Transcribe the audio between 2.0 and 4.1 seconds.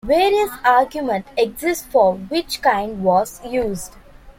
which kind was used.